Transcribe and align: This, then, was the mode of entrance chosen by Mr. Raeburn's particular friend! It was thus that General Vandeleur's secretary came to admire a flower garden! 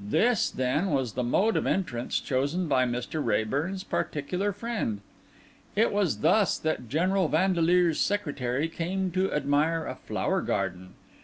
This, 0.00 0.50
then, 0.50 0.90
was 0.90 1.12
the 1.12 1.22
mode 1.22 1.56
of 1.56 1.64
entrance 1.64 2.18
chosen 2.18 2.66
by 2.66 2.84
Mr. 2.86 3.24
Raeburn's 3.24 3.84
particular 3.84 4.52
friend! 4.52 5.00
It 5.76 5.92
was 5.92 6.22
thus 6.22 6.58
that 6.58 6.88
General 6.88 7.28
Vandeleur's 7.28 8.00
secretary 8.00 8.68
came 8.68 9.12
to 9.12 9.32
admire 9.32 9.86
a 9.86 9.94
flower 9.94 10.40
garden! 10.42 10.94